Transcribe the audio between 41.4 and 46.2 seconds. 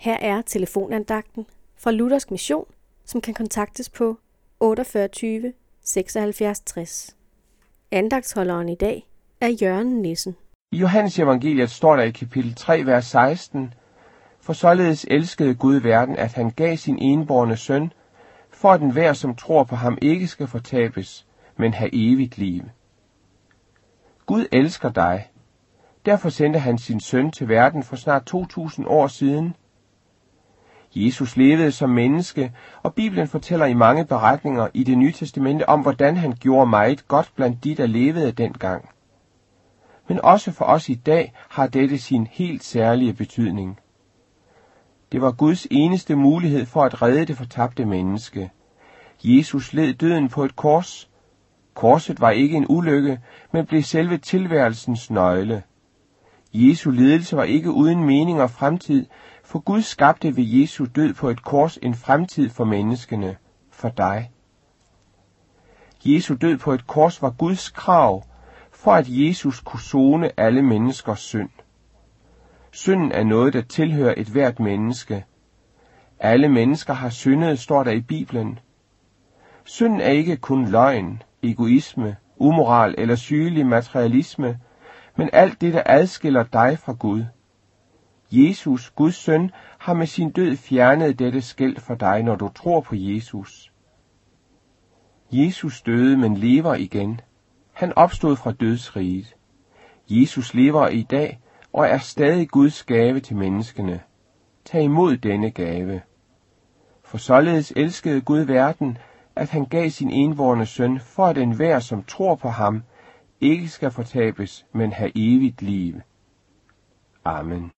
har dette sin helt særlige betydning. Det var Guds eneste